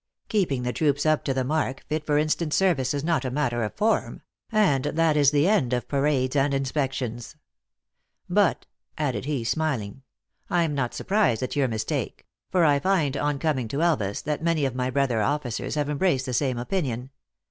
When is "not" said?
3.03-3.23, 10.73-10.93